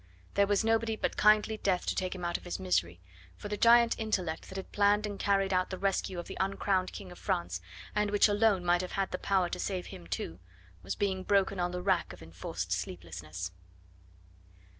[0.33, 2.99] There was nobody but kindly Death to take him out of his misery,
[3.37, 6.91] for the giant intellect that had planned and carried out the rescue of the uncrowned
[6.91, 7.61] King of France,
[7.93, 10.39] and which alone might have had the power to save him too,
[10.81, 13.51] was being broken on the rack of enforced sleeplessness.